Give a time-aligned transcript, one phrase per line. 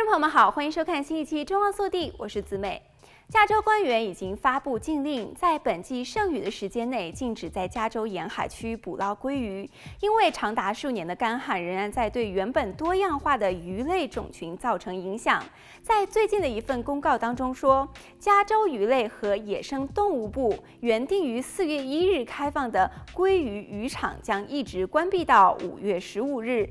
[0.00, 2.80] 观众朋友们好，欢迎收看新一期《中澳速递》，我是子美。
[3.28, 9.68] 加州官员已经发布禁令，在本季剩余的时间内禁止在加州沿海区捕捞鲑鱼，
[10.00, 15.44] 因为长达数年的干旱仍然在对原本多样化的鱼类种群造成影响。
[15.82, 17.86] 在最近的一份公告当中说，
[18.18, 26.66] 加州鱼类和野生动物部原定于四月一日开放的鲑鱼渔场将一直关闭到五月十五日。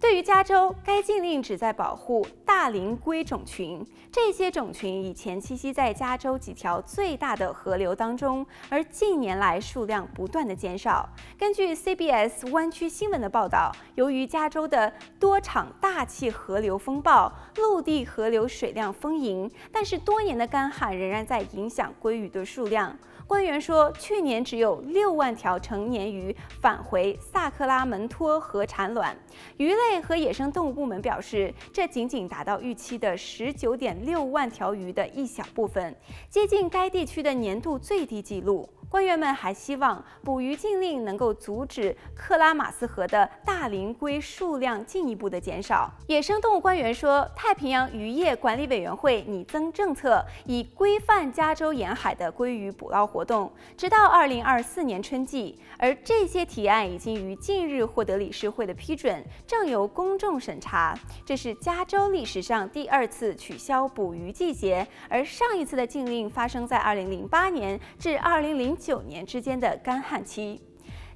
[0.00, 3.86] 对于加州，该禁令旨在保护大龄龟种群。
[4.10, 11.06] 这些种群以前栖息在加州几条最大的河流当中，而近年来数量不断的减少。
[11.38, 14.90] 根据 CBS 湾区新闻的报道，由于加州的
[15.20, 22.98] 多场大气河流风暴，陆地河流水量丰盈，但是多年的干旱仍然在影响鲑鱼的数量。
[23.26, 29.16] 官员说，去年只有六万条成年鱼返回萨克拉门托河产卵。
[29.56, 35.96] 鱼类和野生动物部门表示，这仅仅达到预期的十九点六万条鱼的一小部分，
[36.28, 38.68] 接近该地区的年度最低纪录。
[38.90, 45.88] 官员们还希望捕鱼禁令能够阻止克拉玛斯河的大龄鲑数量进一步的减少。
[46.08, 55.56] 野生动物官员说，太平洋渔业管理委员会拟增政策，以规范加州沿海的鲑鱼捕捞活动，直到二零二四年春季。
[55.78, 60.98] 而这些提案已经于近日获得理事会的批准，正由公众审查。
[61.24, 70.58] 这是加州历史上第二次取消捕鱼季节，而上一次的禁令发生在二零零八年至二零零九年之间的干旱期，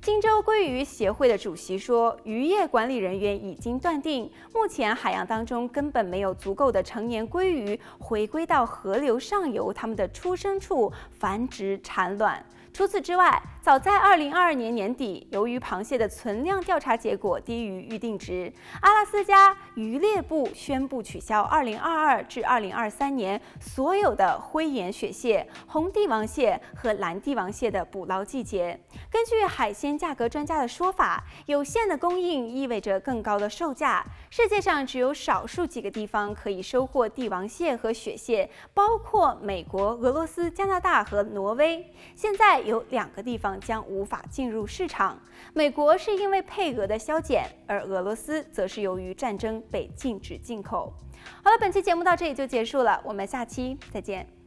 [0.02, 12.44] 荆州鲑鱼协会的主席说，渔业管理人员已经断定，目前海洋当中根本没有足够的成年鲑鱼回归到河流上游，它们的出生处繁殖产卵。
[12.74, 28.78] 除此之外，早在二零二二年年底，由于螃蟹的存量调查结果低于预定值，阿拉斯加渔猎部宣布取消二零二二至二零二三年所有的灰眼雪蟹、红帝王蟹和蓝帝王蟹的捕捞季节。
[29.08, 34.04] 根据海鲜价格专家的说法，有限的供应意味着更高的售价。
[34.30, 41.88] 世界上只有少数几个地方可以收获帝王蟹和雪蟹，包括美国、俄罗斯、加拿大和挪威。
[42.16, 45.18] 现在有两个地方将无法进入市场，
[45.52, 50.92] 美国是因为配额的削减，而俄罗斯则是由于战争被禁止进口。
[51.42, 54.43] 好了，本期节目到这里就结束了，我们下期再见。